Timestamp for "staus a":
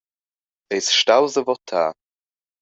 0.99-1.43